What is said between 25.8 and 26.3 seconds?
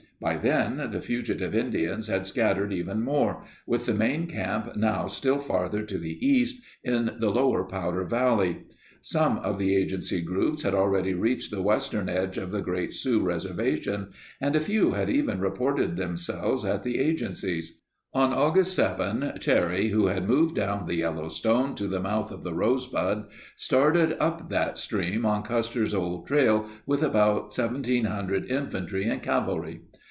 old